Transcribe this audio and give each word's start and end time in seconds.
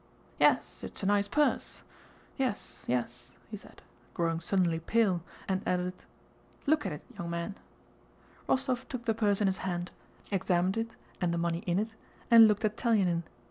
"Yes, 0.39 0.83
it's 0.83 1.03
a 1.03 1.05
nice 1.05 1.27
purse. 1.27 1.83
Yes, 2.35 2.85
yes," 2.87 3.33
he 3.51 3.55
said, 3.57 3.83
growing 4.15 4.39
suddenly 4.39 4.79
pale, 4.79 5.21
and 5.47 5.61
added, 5.67 5.93
"Look 6.65 6.87
at 6.87 6.91
it, 6.91 7.03
young 7.19 7.29
man." 7.29 7.53
Rostóv 8.49 8.87
took 8.89 9.05
the 9.05 9.13
purse 9.13 9.41
in 9.41 9.47
his 9.47 9.57
hand, 9.59 9.91
examined 10.31 10.75
it 10.77 10.95
and 11.21 11.31
the 11.31 11.37
money 11.37 11.59
in 11.67 11.77
it, 11.77 11.89
and 12.31 12.47
looked 12.47 12.65
at 12.65 12.77
Telyánin. 12.77 13.21